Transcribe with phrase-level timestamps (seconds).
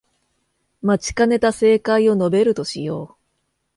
[0.81, 3.19] 待ちかねた正解を述べるとしよう